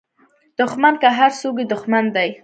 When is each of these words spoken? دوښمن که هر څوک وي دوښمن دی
دوښمن 0.57 0.93
که 1.01 1.09
هر 1.17 1.31
څوک 1.39 1.53
وي 1.55 1.65
دوښمن 1.71 2.05
دی 2.15 2.29